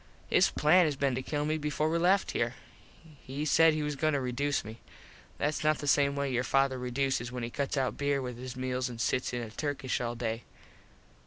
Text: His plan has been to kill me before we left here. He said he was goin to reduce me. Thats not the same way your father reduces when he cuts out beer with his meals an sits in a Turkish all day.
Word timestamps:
His 0.31 0.49
plan 0.49 0.85
has 0.85 0.95
been 0.95 1.13
to 1.13 1.21
kill 1.21 1.45
me 1.45 1.59
before 1.59 1.87
we 1.87 1.99
left 1.99 2.31
here. 2.31 2.55
He 3.21 3.45
said 3.45 3.75
he 3.75 3.83
was 3.83 3.95
goin 3.95 4.13
to 4.13 4.19
reduce 4.19 4.65
me. 4.65 4.79
Thats 5.37 5.63
not 5.63 5.77
the 5.77 5.85
same 5.85 6.15
way 6.15 6.31
your 6.33 6.43
father 6.43 6.79
reduces 6.79 7.31
when 7.31 7.43
he 7.43 7.51
cuts 7.51 7.77
out 7.77 7.97
beer 7.97 8.19
with 8.19 8.39
his 8.39 8.55
meals 8.55 8.89
an 8.89 8.97
sits 8.97 9.31
in 9.31 9.43
a 9.43 9.51
Turkish 9.51 10.01
all 10.01 10.15
day. 10.15 10.41